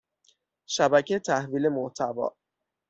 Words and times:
شبکه 0.65 1.19
تحویل 1.19 1.69
محتوا 1.69 2.29